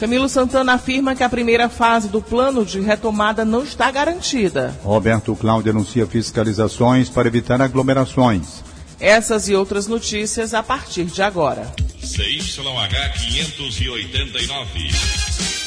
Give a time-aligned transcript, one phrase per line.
[0.00, 4.76] Camilo Santana afirma que a primeira fase do plano de retomada não está garantida.
[4.82, 8.64] Roberto Cláudio anuncia fiscalizações para evitar aglomerações.
[8.98, 11.72] Essas e outras notícias a partir de agora.
[12.00, 15.61] CYH 589.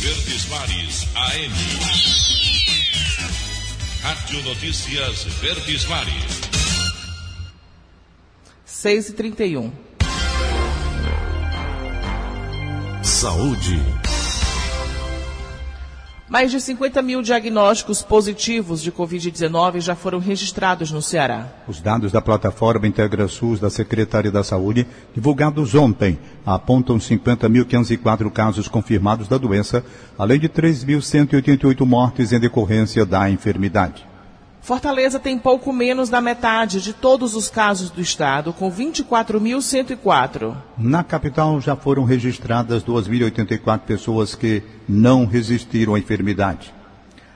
[0.00, 1.52] Verdes Mares AM.
[4.02, 6.40] Rádio Notícias Verdes Mares.
[8.64, 9.72] 6 e 31
[13.02, 14.09] Saúde.
[16.30, 21.48] Mais de 50 mil diagnósticos positivos de Covid-19 já foram registrados no Ceará.
[21.66, 29.26] Os dados da plataforma IntegraSUS da Secretaria da Saúde, divulgados ontem, apontam 50.504 casos confirmados
[29.26, 29.84] da doença,
[30.16, 34.09] além de 3.188 mortes em decorrência da enfermidade.
[34.62, 40.54] Fortaleza tem pouco menos da metade de todos os casos do estado, com 24.104.
[40.76, 46.72] Na capital já foram registradas 2.084 pessoas que não resistiram à enfermidade.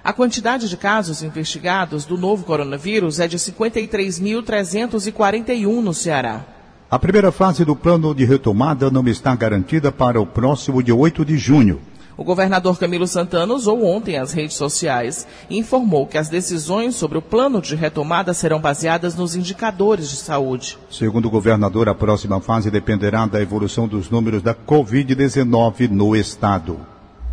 [0.04, 6.44] A quantidade de casos investigados do novo coronavírus é de 53.341 no Ceará.
[6.90, 11.24] A primeira fase do plano de retomada não está garantida para o próximo dia 8
[11.24, 11.80] de junho.
[12.16, 17.18] O governador Camilo Santana usou ontem as redes sociais e informou que as decisões sobre
[17.18, 20.78] o plano de retomada serão baseadas nos indicadores de saúde.
[20.88, 26.78] Segundo o governador, a próxima fase dependerá da evolução dos números da Covid-19 no estado.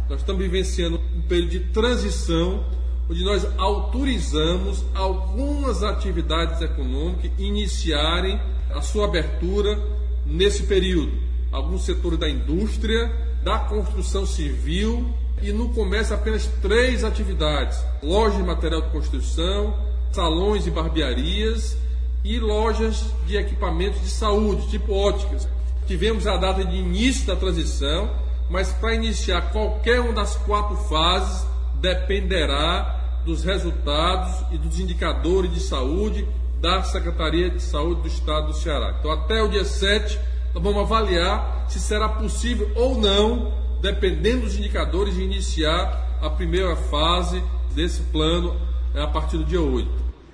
[0.09, 2.63] Nós estamos vivenciando um período de transição
[3.09, 8.39] onde nós autorizamos algumas atividades econômicas iniciarem
[8.73, 9.77] a sua abertura
[10.25, 11.11] nesse período.
[11.51, 13.11] Alguns setores da indústria,
[13.43, 19.73] da construção civil e no comércio apenas três atividades: lojas de material de construção,
[20.11, 21.77] salões e barbearias
[22.23, 25.47] e lojas de equipamentos de saúde, tipo óticas.
[25.87, 28.09] Tivemos a data de início da transição,
[28.49, 35.59] mas para iniciar qualquer uma das quatro fases dependerá dos resultados e dos indicadores de
[35.59, 36.27] saúde
[36.59, 38.95] da Secretaria de Saúde do Estado do Ceará.
[38.99, 40.19] Então, até o dia 7,
[40.53, 46.75] nós vamos avaliar se será possível ou não, dependendo dos indicadores, de iniciar a primeira
[46.75, 47.41] fase
[47.73, 48.55] desse plano
[48.93, 49.89] a partir do dia 8.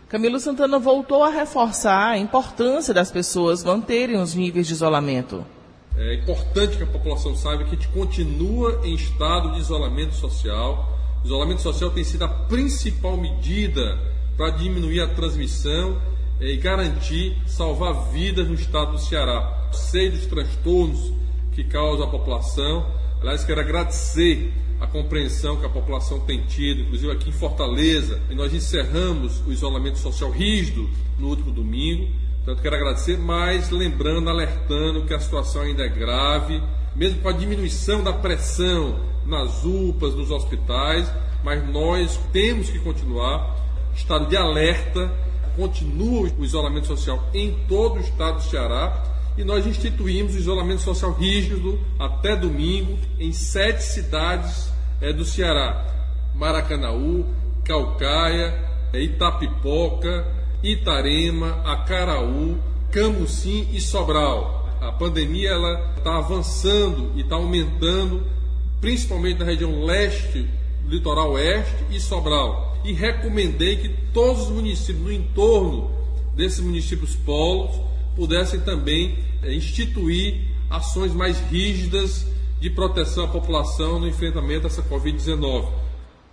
[0.10, 5.46] Camilo Santana voltou a reforçar a importância das pessoas manterem os níveis de isolamento.
[5.96, 10.98] É importante que a população saiba que a gente continua em estado de isolamento social.
[11.24, 13.98] O isolamento social tem sido a principal medida
[14.38, 16.00] para diminuir a transmissão
[16.40, 21.14] e garantir salvar vidas no estado do Ceará sei dos transtornos
[21.58, 22.86] que causa a população.
[23.20, 28.36] Aliás, quero agradecer a compreensão que a população tem tido, inclusive aqui em Fortaleza, e
[28.36, 30.88] nós encerramos o isolamento social rígido
[31.18, 32.10] no último domingo.
[32.46, 36.62] Portanto, quero agradecer, mas lembrando, alertando que a situação ainda é grave,
[36.96, 41.12] mesmo com a diminuição da pressão nas UPAs, nos hospitais,
[41.44, 43.58] mas nós temos que continuar
[43.96, 45.12] estado de alerta,
[45.56, 50.82] continua o isolamento social em todo o estado do Ceará e nós instituímos o isolamento
[50.82, 55.86] social rígido até domingo em sete cidades é, do Ceará:
[56.36, 57.26] Maracanaú,
[57.64, 58.54] Calcaia,
[58.92, 60.26] é, Itapipoca,
[60.64, 62.58] Itarema, Acaraú,
[62.92, 64.68] Camucim e Sobral.
[64.82, 68.26] A pandemia ela está avançando e está aumentando,
[68.82, 70.48] principalmente na região leste,
[70.88, 72.78] litoral oeste e Sobral.
[72.84, 75.92] E recomendei que todos os municípios no entorno
[76.36, 77.80] desses municípios polos
[78.16, 82.26] pudessem também instituir ações mais rígidas
[82.60, 85.70] de proteção à população no enfrentamento a essa Covid-19.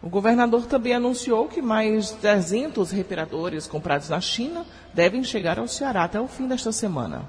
[0.03, 6.05] O governador também anunciou que mais 300 respiradores comprados na China devem chegar ao Ceará
[6.05, 7.27] até o fim desta semana.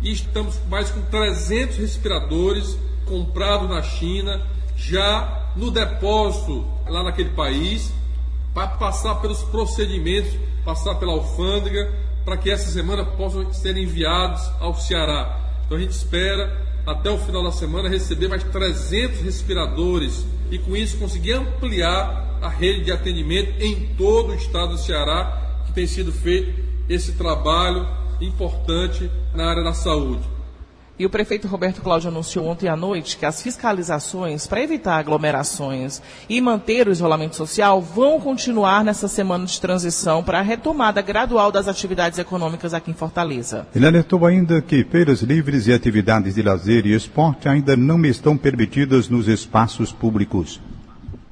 [0.00, 4.40] E estamos mais com 300 respiradores comprados na China,
[4.76, 7.92] já no depósito lá naquele país,
[8.54, 10.32] para passar pelos procedimentos,
[10.64, 11.92] passar pela alfândega,
[12.24, 15.40] para que essa semana possam ser enviados ao Ceará.
[15.66, 20.76] Então a gente espera até o final da semana receber mais 300 respiradores e com
[20.76, 25.86] isso conseguir ampliar a rede de atendimento em todo o estado do Ceará, que tem
[25.86, 27.88] sido feito esse trabalho
[28.20, 30.33] importante na área da saúde.
[30.96, 36.00] E o prefeito Roberto Cláudio anunciou ontem à noite que as fiscalizações para evitar aglomerações
[36.28, 41.50] e manter o isolamento social vão continuar nessa semana de transição para a retomada gradual
[41.50, 43.66] das atividades econômicas aqui em Fortaleza.
[43.74, 48.36] Ele alertou ainda que feiras livres e atividades de lazer e esporte ainda não estão
[48.36, 50.60] permitidas nos espaços públicos.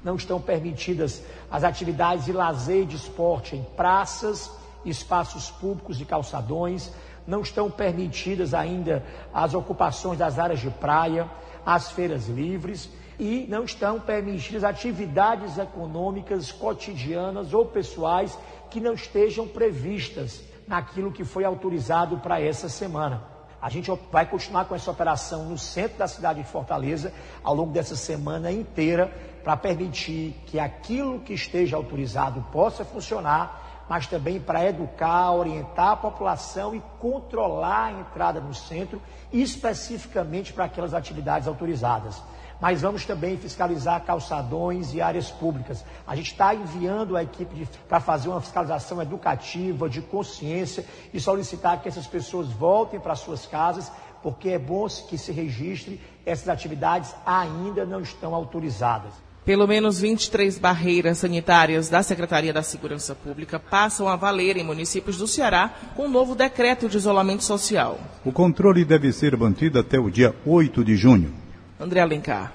[0.02, 4.50] Não estão permitidas as atividades de lazer e de esporte em praças,
[4.84, 6.90] espaços públicos e calçadões
[7.26, 11.28] não estão permitidas ainda as ocupações das áreas de praia,
[11.64, 18.36] as feiras livres e não estão permitidas atividades econômicas cotidianas ou pessoais
[18.70, 23.22] que não estejam previstas naquilo que foi autorizado para essa semana.
[23.60, 27.12] A gente vai continuar com essa operação no centro da cidade de Fortaleza
[27.44, 29.06] ao longo dessa semana inteira
[29.44, 35.96] para permitir que aquilo que esteja autorizado possa funcionar mas também para educar, orientar a
[35.96, 39.00] população e controlar a entrada no centro,
[39.32, 42.22] especificamente para aquelas atividades autorizadas.
[42.60, 45.84] Mas vamos também fiscalizar calçadões e áreas públicas.
[46.06, 51.82] A gente está enviando a equipe para fazer uma fiscalização educativa, de consciência e solicitar
[51.82, 53.90] que essas pessoas voltem para suas casas,
[54.22, 59.12] porque é bom que se registre, essas atividades ainda não estão autorizadas.
[59.44, 65.16] Pelo menos 23 barreiras sanitárias da Secretaria da Segurança Pública passam a valer em municípios
[65.16, 67.98] do Ceará com o novo decreto de isolamento social.
[68.24, 71.34] O controle deve ser mantido até o dia 8 de junho.
[71.80, 72.52] André Alencar.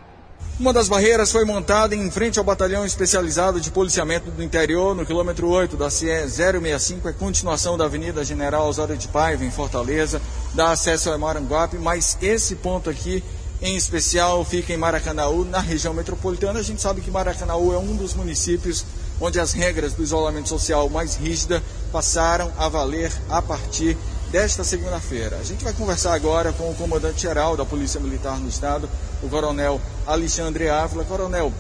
[0.57, 5.05] Uma das barreiras foi montada em frente ao Batalhão Especializado de Policiamento do Interior, no
[5.05, 10.19] quilômetro 8 da CE 065, é continuação da Avenida General Osório de Paiva, em Fortaleza,
[10.55, 13.23] dá acesso ao Maranguape, mas esse ponto aqui
[13.61, 16.59] em especial fica em Maracanaú, na região metropolitana.
[16.59, 18.85] A gente sabe que Maracanaú é um dos municípios
[19.19, 23.97] onde as regras do isolamento social mais rígida passaram a valer a partir
[24.31, 25.37] desta segunda-feira.
[25.37, 28.89] A gente vai conversar agora com o comandante-geral da Polícia Militar no Estado,
[29.23, 31.03] o coronel Alexandre Ávila.
[31.05, 31.51] Coronel,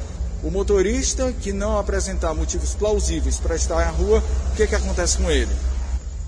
[0.43, 5.17] o motorista que não apresentar motivos plausíveis para estar na rua, o que, que acontece
[5.17, 5.55] com ele?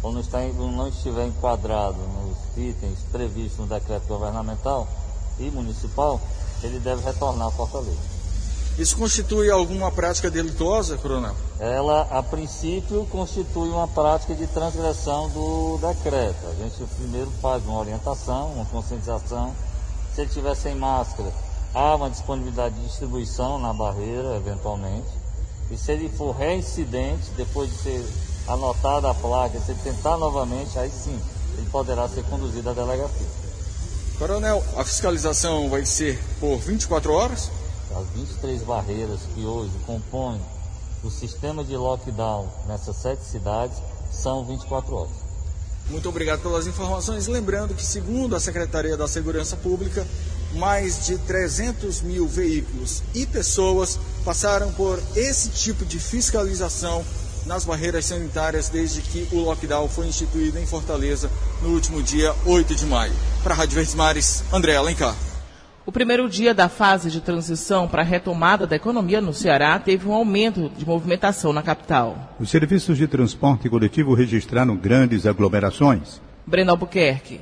[0.01, 0.23] Quando
[0.71, 4.87] não estiver enquadrado nos itens previstos no decreto governamental,
[5.39, 6.19] e municipal,
[6.63, 8.19] ele deve retornar a Fortaleza.
[8.77, 11.35] Isso constitui alguma prática delituosa, coronel?
[11.59, 16.47] Ela, a princípio, constitui uma prática de transgressão do decreto.
[16.47, 19.53] A gente primeiro faz uma orientação, uma conscientização.
[20.15, 21.29] Se ele estiver sem máscara,
[21.73, 25.09] há uma disponibilidade de distribuição na barreira, eventualmente.
[25.69, 28.05] E se ele for reincidente, depois de ser
[28.47, 31.19] anotada a placa, se ele tentar novamente, aí sim,
[31.57, 33.27] ele poderá ser conduzido à delegacia.
[34.19, 37.49] Coronel, a fiscalização vai ser por 24 horas?
[37.95, 40.41] As 23 barreiras que hoje compõem
[41.01, 43.77] o sistema de lockdown nessas sete cidades
[44.11, 45.13] são 24 horas.
[45.89, 47.27] Muito obrigado pelas informações.
[47.27, 50.05] Lembrando que, segundo a Secretaria da Segurança Pública,
[50.55, 57.05] mais de 300 mil veículos e pessoas passaram por esse tipo de fiscalização
[57.45, 62.73] nas barreiras sanitárias desde que o lockdown foi instituído em Fortaleza no último dia 8
[62.75, 63.13] de maio.
[63.43, 65.15] Para a Rádio Verdes Mares, André Alencar.
[65.85, 70.07] O primeiro dia da fase de transição para a retomada da economia no Ceará teve
[70.07, 72.35] um aumento de movimentação na capital.
[72.39, 76.21] Os serviços de transporte coletivo registraram grandes aglomerações.
[76.45, 77.41] Breno Albuquerque.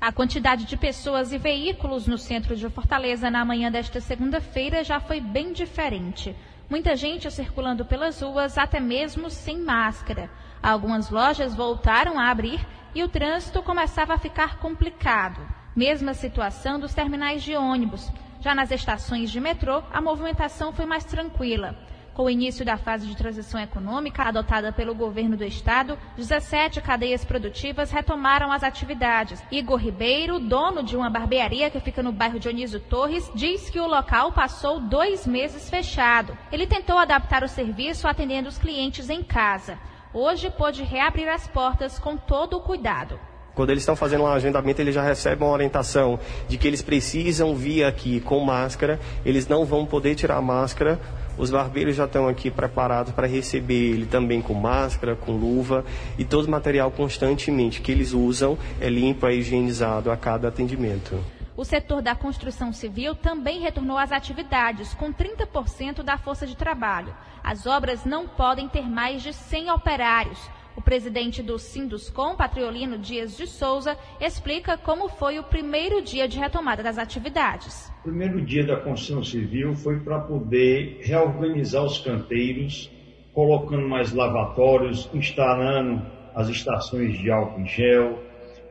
[0.00, 5.00] A quantidade de pessoas e veículos no centro de Fortaleza na manhã desta segunda-feira já
[5.00, 6.36] foi bem diferente.
[6.70, 10.30] Muita gente circulando pelas ruas, até mesmo sem máscara.
[10.62, 12.60] Algumas lojas voltaram a abrir
[12.94, 15.40] e o trânsito começava a ficar complicado.
[15.74, 18.10] Mesma situação dos terminais de ônibus.
[18.40, 21.76] Já nas estações de metrô, a movimentação foi mais tranquila.
[22.18, 27.24] Com o início da fase de transição econômica adotada pelo governo do estado, 17 cadeias
[27.24, 29.40] produtivas retomaram as atividades.
[29.52, 33.86] Igor Ribeiro, dono de uma barbearia que fica no bairro Dionísio Torres, diz que o
[33.86, 36.36] local passou dois meses fechado.
[36.50, 39.78] Ele tentou adaptar o serviço atendendo os clientes em casa.
[40.12, 43.20] Hoje pôde reabrir as portas com todo o cuidado.
[43.54, 47.54] Quando eles estão fazendo um agendamento, eles já recebem uma orientação de que eles precisam
[47.54, 50.98] vir aqui com máscara, eles não vão poder tirar a máscara.
[51.36, 55.84] Os barbeiros já estão aqui preparados para receber ele também com máscara, com luva
[56.16, 61.37] e todo o material constantemente que eles usam é limpo, é higienizado a cada atendimento.
[61.58, 67.12] O setor da construção civil também retornou às atividades, com 30% da força de trabalho.
[67.42, 70.38] As obras não podem ter mais de 100 operários.
[70.76, 76.38] O presidente do Sinduscom, Patriolino Dias de Souza, explica como foi o primeiro dia de
[76.38, 77.92] retomada das atividades.
[78.02, 82.88] O primeiro dia da construção civil foi para poder reorganizar os canteiros,
[83.32, 88.27] colocando mais lavatórios, instalando as estações de álcool em gel,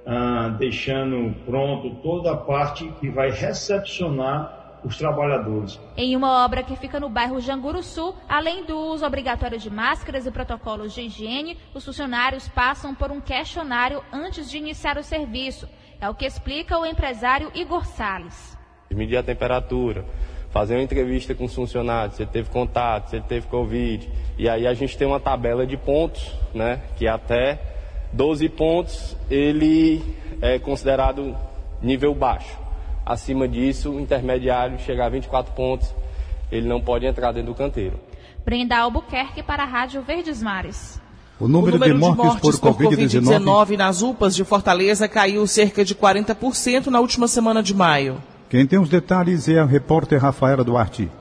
[0.07, 5.77] ah, deixando pronto toda a parte que vai recepcionar os trabalhadores.
[5.97, 10.31] Em uma obra que fica no bairro Janguruçu, além do uso obrigatório de máscaras e
[10.31, 15.67] protocolos de higiene, os funcionários passam por um questionário antes de iniciar o serviço.
[15.99, 18.57] É o que explica o empresário Igor Sales.
[18.89, 20.05] Medir a temperatura,
[20.51, 24.09] fazer uma entrevista com os funcionários, se ele teve contato, se ele teve Covid.
[24.37, 27.76] E aí a gente tem uma tabela de pontos, né, que até
[28.13, 30.01] 12 pontos ele
[30.41, 31.35] é considerado
[31.81, 32.57] nível baixo.
[33.05, 35.93] Acima disso, o intermediário chegar a 24 pontos,
[36.51, 37.99] ele não pode entrar dentro do canteiro.
[38.43, 40.99] Brenda Albuquerque para a Rádio Verdes Mares.
[41.39, 44.43] O número, o número de, mortes de mortes por, por Covid-19 COVID nas UPAs de
[44.43, 48.21] Fortaleza caiu cerca de 40% na última semana de maio.
[48.49, 51.11] Quem tem os detalhes é a repórter Rafaela Duarte.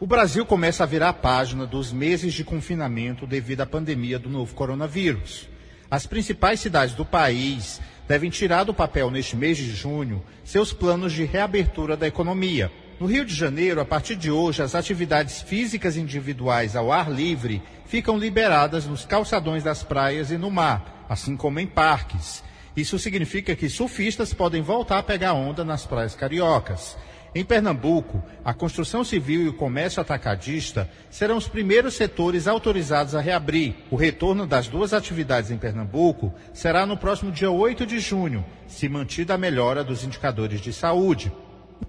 [0.00, 4.28] O Brasil começa a virar a página dos meses de confinamento devido à pandemia do
[4.28, 5.48] novo coronavírus.
[5.90, 11.12] As principais cidades do país devem tirar do papel neste mês de junho seus planos
[11.12, 12.72] de reabertura da economia.
[13.00, 17.62] No Rio de Janeiro, a partir de hoje, as atividades físicas individuais ao ar livre
[17.86, 22.44] ficam liberadas nos calçadões das praias e no mar, assim como em parques.
[22.76, 26.96] Isso significa que surfistas podem voltar a pegar onda nas praias cariocas.
[27.34, 33.20] Em Pernambuco, a construção civil e o comércio atacadista serão os primeiros setores autorizados a
[33.22, 33.74] reabrir.
[33.90, 38.86] O retorno das duas atividades em Pernambuco será no próximo dia 8 de junho, se
[38.86, 41.32] mantida a melhora dos indicadores de saúde.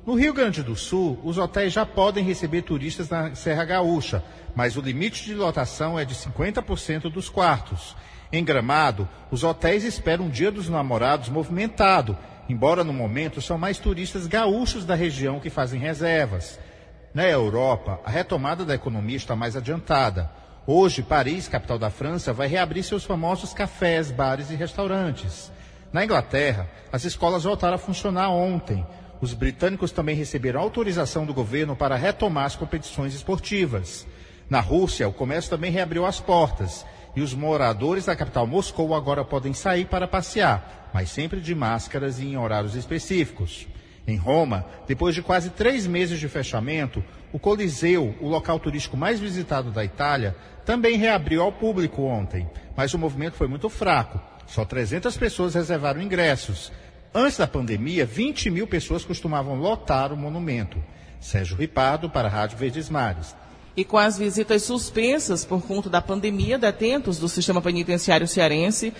[0.05, 4.23] No Rio Grande do Sul, os hotéis já podem receber turistas na Serra Gaúcha,
[4.55, 7.95] mas o limite de lotação é de 50% dos quartos.
[8.31, 12.17] Em Gramado, os hotéis esperam um Dia dos Namorados movimentado,
[12.49, 16.59] embora no momento são mais turistas gaúchos da região que fazem reservas.
[17.13, 20.29] Na Europa, a retomada da economia está mais adiantada.
[20.65, 25.51] Hoje, Paris, capital da França, vai reabrir seus famosos cafés, bares e restaurantes.
[25.91, 28.83] Na Inglaterra, as escolas voltaram a funcionar ontem.
[29.23, 34.05] Os britânicos também receberam autorização do governo para retomar as competições esportivas.
[34.49, 39.23] Na Rússia, o comércio também reabriu as portas e os moradores da capital Moscou agora
[39.23, 43.65] podem sair para passear, mas sempre de máscaras e em horários específicos.
[44.05, 47.01] Em Roma, depois de quase três meses de fechamento,
[47.31, 52.93] o Coliseu, o local turístico mais visitado da Itália, também reabriu ao público ontem, mas
[52.93, 54.19] o movimento foi muito fraco.
[54.45, 56.73] Só 300 pessoas reservaram ingressos.
[57.15, 60.79] Antes da pandemia, 20 mil pessoas costumavam lotar o monumento.
[61.19, 63.35] Sérgio Ripado, para a Rádio Verdes Mares.
[63.77, 68.91] E com as visitas suspensas por conta da pandemia, detentos do sistema penitenciário cearense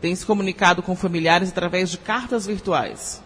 [0.00, 3.22] têm se comunicado com familiares através de cartas virtuais.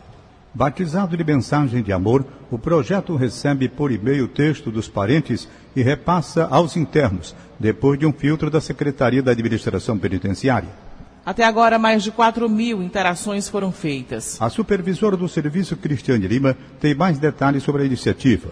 [0.53, 5.83] Batizado de mensagem de amor, o projeto recebe por e-mail o texto dos parentes e
[5.83, 10.84] repassa aos internos, depois de um filtro da Secretaria da Administração Penitenciária.
[11.25, 14.41] Até agora, mais de 4 mil interações foram feitas.
[14.41, 18.51] A supervisora do serviço, Cristiane Lima, tem mais detalhes sobre a iniciativa.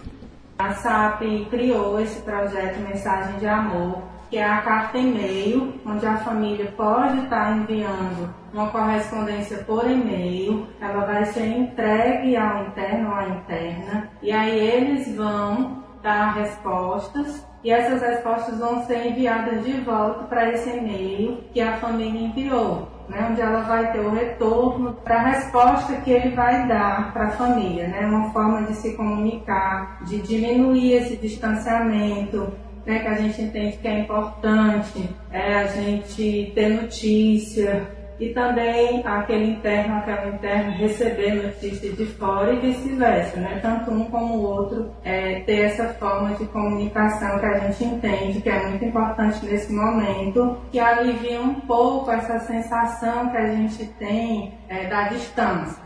[0.57, 6.17] A SAP criou esse projeto Mensagem de Amor, que é a carta e-mail, onde a
[6.17, 13.15] família pode estar enviando uma correspondência por e-mail, ela vai ser entregue ao interno ou
[13.15, 19.71] à interna, e aí eles vão dar respostas e essas respostas vão ser enviadas de
[19.81, 24.93] volta para esse e-mail que a família enviou né, onde ela vai ter o retorno
[25.03, 28.95] para a resposta que ele vai dar para a família, né, uma forma de se
[28.95, 32.51] comunicar, de diminuir esse distanciamento,
[32.85, 37.87] né, que a gente entende que é importante, é a gente ter notícia,
[38.23, 43.59] e também aquele interno, aquela interna receber notícia de fora e vice-versa, né?
[43.61, 48.41] Tanto um como o outro é, ter essa forma de comunicação que a gente entende
[48.41, 53.85] que é muito importante nesse momento, que alivia um pouco essa sensação que a gente
[53.99, 55.83] tem é, da distância.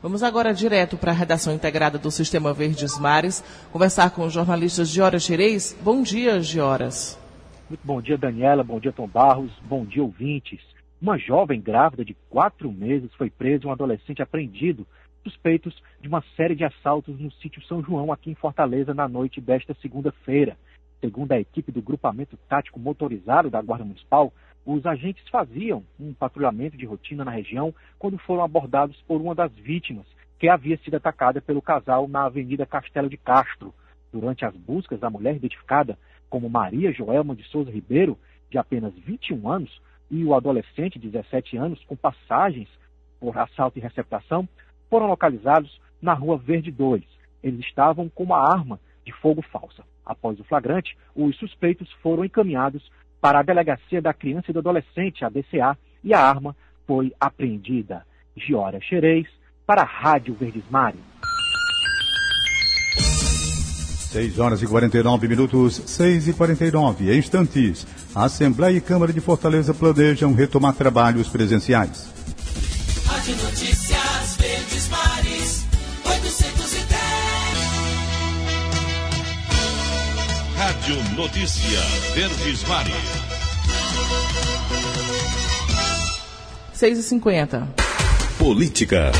[0.00, 4.88] Vamos agora direto para a redação integrada do Sistema Verdes Mares, conversar com os jornalistas
[4.88, 5.76] Gioras Xerez.
[5.82, 7.18] Bom dia, Gioras.
[7.68, 8.62] Muito bom dia, Daniela.
[8.62, 9.50] Bom dia, Tom Barros.
[9.66, 10.60] Bom dia, ouvintes.
[11.04, 14.86] Uma jovem grávida de quatro meses foi presa um adolescente apreendido,
[15.22, 19.38] suspeitos de uma série de assaltos no sítio São João, aqui em Fortaleza, na noite
[19.38, 20.56] desta segunda-feira.
[21.02, 24.32] Segundo a equipe do grupamento tático motorizado da Guarda Municipal,
[24.64, 29.52] os agentes faziam um patrulhamento de rotina na região quando foram abordados por uma das
[29.52, 30.06] vítimas,
[30.38, 33.74] que havia sido atacada pelo casal na Avenida Castelo de Castro.
[34.10, 35.98] Durante as buscas da mulher identificada
[36.30, 38.18] como Maria Joelma de Souza Ribeiro,
[38.50, 39.82] de apenas 21 anos,
[40.14, 42.68] e o adolescente de 17 anos, com passagens
[43.18, 44.48] por assalto e receptação,
[44.88, 47.02] foram localizados na Rua Verde 2.
[47.42, 49.82] Eles estavam com uma arma de fogo falsa.
[50.06, 52.88] Após o flagrante, os suspeitos foram encaminhados
[53.20, 56.54] para a Delegacia da Criança e do Adolescente, a DCA, e a arma
[56.86, 58.06] foi apreendida.
[58.36, 59.26] Giora Xerez,
[59.66, 61.00] para a Rádio Verdes Mares.
[64.14, 67.84] 6 horas e 49 minutos, 6 e 49 em instantes.
[68.14, 72.06] A Assembleia e Câmara de Fortaleza planejam retomar trabalhos presenciais.
[73.04, 75.66] Rádio Notícias Verdes Mares,
[76.04, 76.94] 810.
[80.58, 81.80] Rádio Notícia
[82.14, 82.94] Verdes Mares.
[86.72, 87.68] 6 e 50
[88.38, 89.10] Política.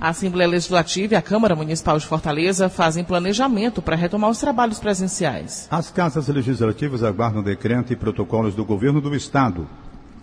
[0.00, 4.80] A Assembleia Legislativa e a Câmara Municipal de Fortaleza fazem planejamento para retomar os trabalhos
[4.80, 5.68] presenciais.
[5.70, 9.68] As casas legislativas aguardam decreto e protocolos do governo do estado.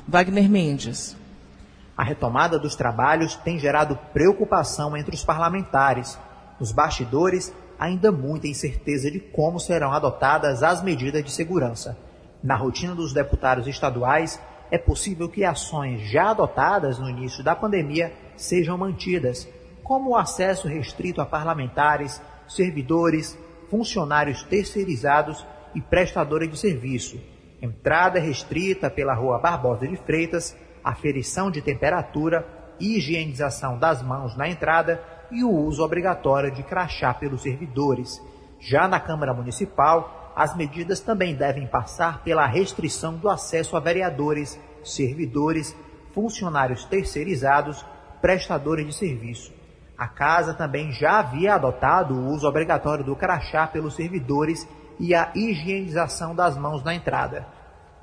[0.08, 1.16] Wagner Mendes.
[1.96, 6.18] A retomada dos trabalhos tem gerado preocupação entre os parlamentares.
[6.60, 11.96] Nos bastidores, ainda muita incerteza de como serão adotadas as medidas de segurança.
[12.42, 18.12] Na rotina dos deputados estaduais, é possível que ações já adotadas no início da pandemia
[18.36, 19.48] sejam mantidas,
[19.88, 27.18] como o acesso restrito a parlamentares, servidores, funcionários terceirizados e prestadores de serviço,
[27.62, 32.46] entrada restrita pela Rua Barbosa de Freitas, aferição de temperatura,
[32.78, 38.22] higienização das mãos na entrada e o uso obrigatório de crachá pelos servidores.
[38.60, 44.60] Já na Câmara Municipal, as medidas também devem passar pela restrição do acesso a vereadores,
[44.84, 45.74] servidores,
[46.14, 47.86] funcionários terceirizados,
[48.22, 49.57] prestadores de serviço.
[49.98, 54.68] A Casa também já havia adotado o uso obrigatório do crachá pelos servidores
[55.00, 57.48] e a higienização das mãos na entrada.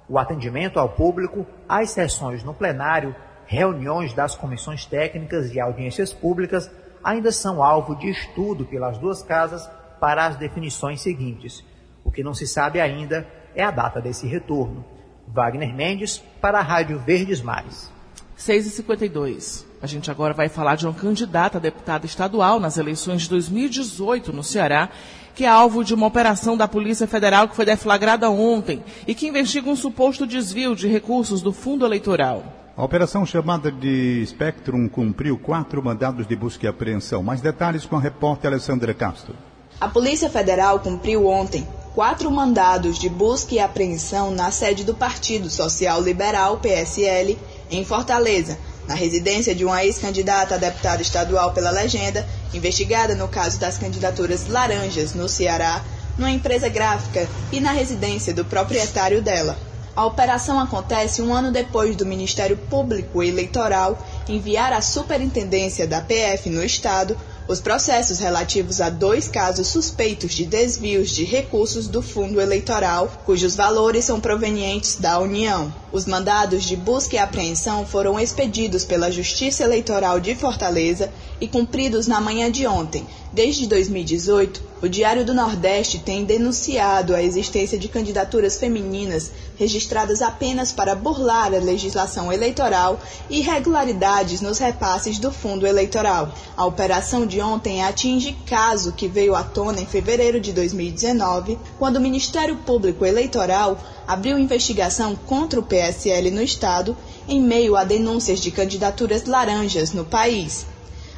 [0.09, 3.15] O atendimento ao público, as sessões no plenário,
[3.47, 6.71] reuniões das comissões técnicas e audiências públicas
[7.03, 11.65] ainda são alvo de estudo pelas duas casas para as definições seguintes.
[12.03, 14.85] O que não se sabe ainda é a data desse retorno.
[15.29, 17.91] Wagner Mendes, para a Rádio Verdes Mares.
[18.37, 19.65] 6h52.
[19.85, 24.33] A gente agora vai falar de uma candidata a deputada estadual nas eleições de 2018
[24.33, 24.89] no Ceará,
[25.35, 29.27] que é alvo de uma operação da Polícia Federal que foi deflagrada ontem e que
[29.27, 32.45] investiga um suposto desvio de recursos do fundo eleitoral.
[32.75, 37.23] A operação chamada de Spectrum cumpriu quatro mandados de busca e apreensão.
[37.23, 39.35] Mais detalhes com a repórter Alessandra Castro.
[39.79, 45.51] A Polícia Federal cumpriu ontem quatro mandados de busca e apreensão na sede do Partido
[45.51, 47.39] Social Liberal, PSL,
[47.71, 53.59] em Fortaleza, na residência de uma ex-candidata a deputada estadual pela legenda, investigada no caso
[53.59, 55.83] das candidaturas laranjas no Ceará,
[56.19, 59.59] numa empresa gráfica e na residência do proprietário dela.
[59.97, 63.97] A operação acontece um ano depois do Ministério Público Eleitoral
[64.29, 67.17] enviar à Superintendência da PF no Estado
[67.47, 73.55] os processos relativos a dois casos suspeitos de desvios de recursos do fundo eleitoral, cujos
[73.55, 75.73] valores são provenientes da União.
[75.93, 81.13] Os mandados de busca e apreensão foram expedidos pela Justiça Eleitoral de Fortaleza
[81.45, 83.07] e cumpridos na manhã de ontem.
[83.33, 90.73] Desde 2018, o Diário do Nordeste tem denunciado a existência de candidaturas femininas registradas apenas
[90.73, 96.33] para burlar a legislação eleitoral e irregularidades nos repasses do fundo eleitoral.
[96.57, 101.97] A operação de ontem atinge caso que veio à tona em fevereiro de 2019, quando
[101.97, 106.97] o Ministério Público Eleitoral abriu investigação contra o PSL no estado
[107.29, 110.67] em meio a denúncias de candidaturas laranjas no país.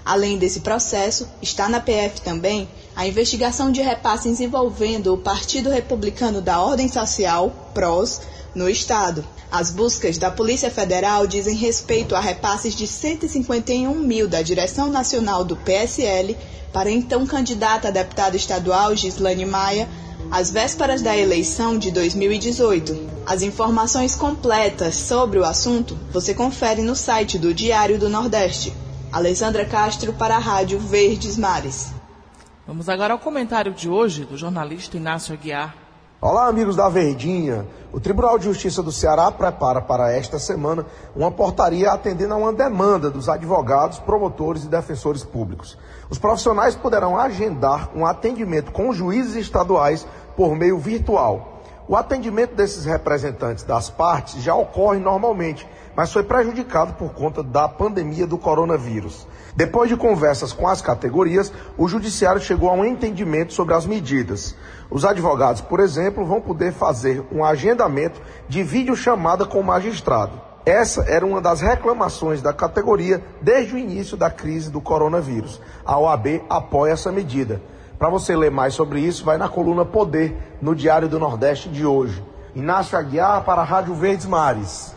[0.07, 6.41] Além desse processo, está na PF também a investigação de repasses envolvendo o Partido Republicano
[6.41, 8.21] da Ordem Social, PROS,
[8.55, 9.27] no Estado.
[9.51, 15.43] As buscas da Polícia Federal dizem respeito a repasses de 151 mil da direção nacional
[15.43, 16.37] do PSL
[16.73, 19.89] para então candidata a deputada estadual Gislane Maia,
[20.31, 22.97] às vésperas da eleição de 2018.
[23.27, 28.86] As informações completas sobre o assunto você confere no site do Diário do Nordeste.
[29.13, 31.93] Alessandra Castro para a Rádio Verdes Mares.
[32.67, 35.75] Vamos agora ao comentário de hoje do jornalista Inácio Aguiar.
[36.21, 37.67] Olá, amigos da Verdinha.
[37.93, 42.53] O Tribunal de Justiça do Ceará prepara para esta semana uma portaria atendendo a uma
[42.53, 45.79] demanda dos advogados, promotores e defensores públicos.
[46.11, 51.63] Os profissionais poderão agendar um atendimento com juízes estaduais por meio virtual.
[51.89, 55.67] O atendimento desses representantes das partes já ocorre normalmente,
[55.97, 59.27] mas foi prejudicado por conta da pandemia do coronavírus.
[59.57, 64.55] Depois de conversas com as categorias, o Judiciário chegou a um entendimento sobre as medidas.
[64.91, 70.39] Os advogados, por exemplo, vão poder fazer um agendamento de videochamada com o magistrado.
[70.67, 75.61] Essa era uma das reclamações da categoria desde o início da crise do coronavírus.
[75.85, 77.63] A OAB apoia essa medida.
[77.99, 81.87] Para você ler mais sobre isso, vai na coluna Poder, no Diário do Nordeste de
[81.87, 82.23] hoje.
[82.55, 84.96] Inácio Aguiar para a Rádio Verdes Mares.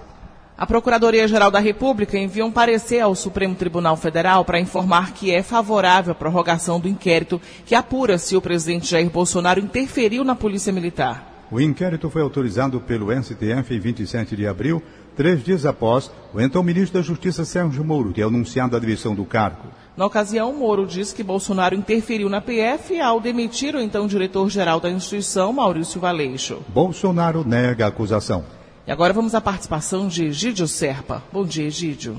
[0.60, 5.42] A Procuradoria-Geral da República enviou um parecer ao Supremo Tribunal Federal para informar que é
[5.42, 10.74] favorável à prorrogação do inquérito que apura se o presidente Jair Bolsonaro interferiu na Polícia
[10.74, 11.46] Militar.
[11.50, 14.84] O inquérito foi autorizado pelo STF em 27 de abril,
[15.16, 19.24] três dias após o então ministro da Justiça Sérgio Moro ter anunciado a demissão do
[19.24, 19.70] cargo.
[19.96, 24.90] Na ocasião, Moro disse que Bolsonaro interferiu na PF ao demitir o então diretor-geral da
[24.90, 26.58] instituição, Maurício Valeixo.
[26.68, 28.59] Bolsonaro nega a acusação.
[28.90, 31.22] E agora vamos à participação de Egídio Serpa.
[31.32, 32.18] Bom dia, Egídio.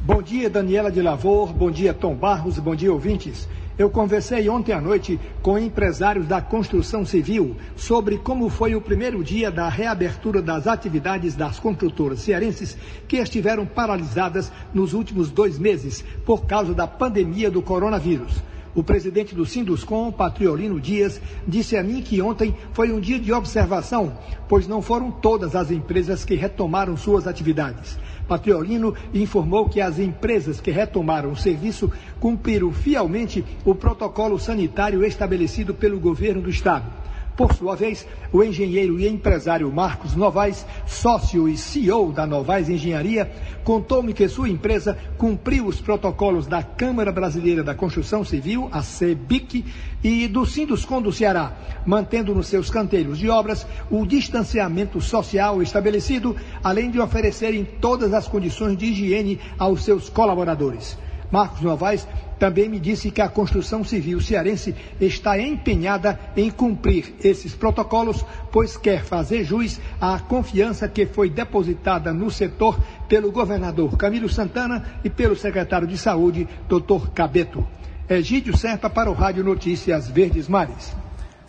[0.00, 1.52] Bom dia, Daniela de Lavor.
[1.52, 2.60] Bom dia, Tom Barros.
[2.60, 3.48] Bom dia, ouvintes.
[3.76, 9.24] Eu conversei ontem à noite com empresários da construção civil sobre como foi o primeiro
[9.24, 16.04] dia da reabertura das atividades das construtoras cearenses que estiveram paralisadas nos últimos dois meses
[16.24, 18.40] por causa da pandemia do coronavírus.
[18.74, 23.30] O presidente do Sinduscom, Patriolino Dias, disse a mim que ontem foi um dia de
[23.30, 24.16] observação,
[24.48, 27.98] pois não foram todas as empresas que retomaram suas atividades.
[28.26, 35.74] Patriolino informou que as empresas que retomaram o serviço cumpriram fielmente o protocolo sanitário estabelecido
[35.74, 37.11] pelo governo do estado.
[37.36, 43.30] Por sua vez, o engenheiro e empresário Marcos Novaes, sócio e CEO da Novaes Engenharia,
[43.64, 49.64] contou-me que sua empresa cumpriu os protocolos da Câmara Brasileira da Construção Civil, a CEBIC,
[50.04, 56.36] e do Sinduscom do Ceará, mantendo nos seus canteiros de obras o distanciamento social estabelecido,
[56.62, 60.98] além de oferecerem todas as condições de higiene aos seus colaboradores.
[61.32, 62.06] Marcos Novaes
[62.38, 68.76] também me disse que a construção civil cearense está empenhada em cumprir esses protocolos, pois
[68.76, 75.08] quer fazer jus à confiança que foi depositada no setor pelo governador Camilo Santana e
[75.08, 77.10] pelo secretário de Saúde, Dr.
[77.14, 77.66] Cabeto.
[78.08, 81.01] Egídio Serpa para o Rádio Notícias Verdes Mares.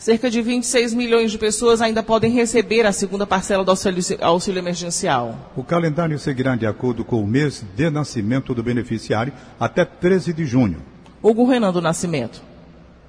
[0.03, 4.59] Cerca de 26 milhões de pessoas ainda podem receber a segunda parcela do auxílio, auxílio,
[4.59, 5.49] emergencial.
[5.55, 10.45] O calendário seguirá de acordo com o mês de nascimento do beneficiário até 13 de
[10.45, 10.81] junho.
[11.21, 12.43] Hugo Renan do Nascimento.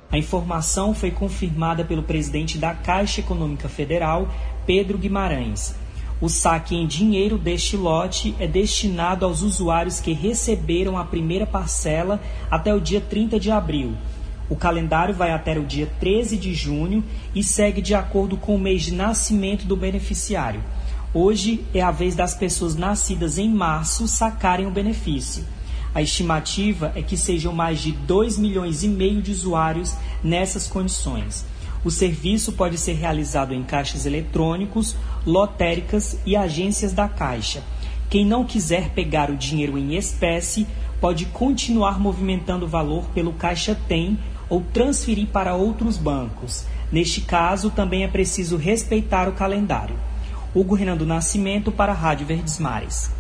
[0.09, 4.33] A informação foi confirmada pelo presidente da Caixa Econômica Federal,
[4.64, 5.74] Pedro Guimarães.
[6.20, 12.20] O saque em dinheiro deste lote é destinado aos usuários que receberam a primeira parcela
[12.48, 13.96] até o dia 30 de abril
[14.48, 17.02] o calendário vai até o dia 13 de junho
[17.35, 20.62] e segue de acordo com o mês de nascimento do beneficiário.
[21.12, 25.44] Hoje é a vez das pessoas nascidas em março sacarem o benefício.
[25.94, 31.46] A estimativa é que sejam mais de 2 milhões e meio de usuários nessas condições.
[31.85, 37.62] O serviço pode ser realizado em caixas eletrônicos, lotéricas e agências da Caixa.
[38.11, 40.66] Quem não quiser pegar o dinheiro em espécie
[41.00, 44.18] pode continuar movimentando o valor pelo Caixa Tem
[44.55, 46.64] ou transferir para outros bancos.
[46.93, 49.97] Neste caso, também é preciso respeitar o calendário.
[50.55, 53.11] Hugo Renan do Nascimento para a Rádio Verdes Mares.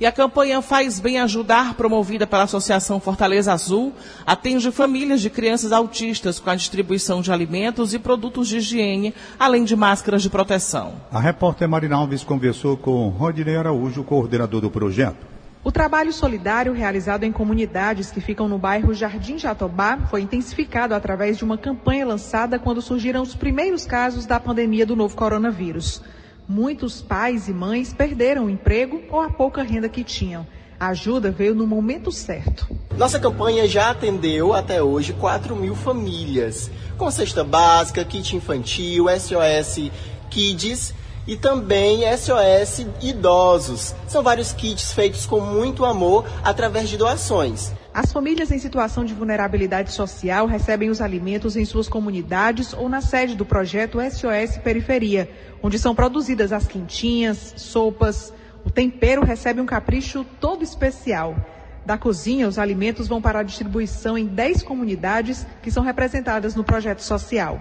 [0.00, 3.92] E a campanha Faz Bem Ajudar, promovida pela Associação Fortaleza Azul,
[4.24, 9.64] atende famílias de crianças autistas com a distribuição de alimentos e produtos de higiene, além
[9.64, 10.92] de máscaras de proteção.
[11.10, 15.37] A repórter Marina Alves conversou com Rodney Araújo, coordenador do projeto.
[15.64, 21.36] O trabalho solidário realizado em comunidades que ficam no bairro Jardim Jatobá foi intensificado através
[21.36, 26.00] de uma campanha lançada quando surgiram os primeiros casos da pandemia do novo coronavírus.
[26.48, 30.46] Muitos pais e mães perderam o emprego ou a pouca renda que tinham.
[30.80, 32.68] A ajuda veio no momento certo.
[32.96, 39.90] Nossa campanha já atendeu até hoje 4 mil famílias, com cesta básica, kit infantil, SOS
[40.30, 40.94] Kids
[41.28, 43.94] e também SOS Idosos.
[44.08, 47.70] São vários kits feitos com muito amor através de doações.
[47.92, 53.02] As famílias em situação de vulnerabilidade social recebem os alimentos em suas comunidades ou na
[53.02, 55.28] sede do projeto SOS Periferia,
[55.62, 58.32] onde são produzidas as quintinhas, sopas.
[58.64, 61.36] O tempero recebe um capricho todo especial.
[61.84, 66.64] Da cozinha, os alimentos vão para a distribuição em 10 comunidades que são representadas no
[66.64, 67.60] projeto social.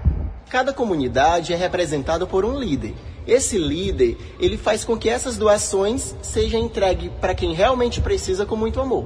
[0.49, 2.95] Cada comunidade é representada por um líder.
[3.27, 8.55] Esse líder, ele faz com que essas doações sejam entregues para quem realmente precisa com
[8.55, 9.05] muito amor.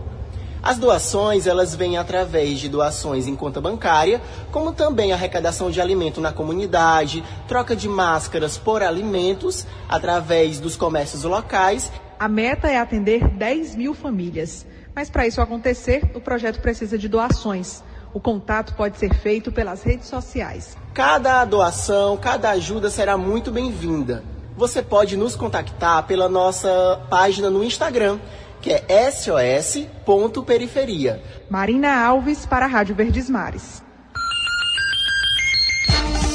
[0.63, 6.21] As doações, elas vêm através de doações em conta bancária, como também arrecadação de alimento
[6.21, 11.91] na comunidade, troca de máscaras por alimentos através dos comércios locais.
[12.19, 14.67] A meta é atender 10 mil famílias.
[14.93, 17.84] Mas para isso acontecer, o projeto precisa de doações.
[18.13, 20.78] O contato pode ser feito pelas redes sociais.
[20.93, 24.24] Cada doação, cada ajuda será muito bem-vinda.
[24.58, 28.19] Você pode nos contactar pela nossa página no Instagram,
[28.62, 31.24] que é sos.periferia.
[31.50, 33.82] Marina Alves para a Rádio Verdes Mares.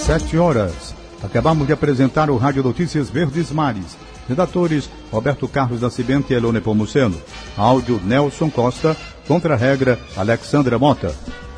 [0.04, 0.94] Sete horas.
[1.22, 3.96] Acabamos de apresentar o Rádio Notícias Verdes Mares.
[4.28, 7.20] Redatores Roberto Carlos Nascimento e Elone Pomuceno.
[7.56, 8.96] Áudio Nelson Costa.
[9.28, 11.14] Contra-regra Alexandra Mota.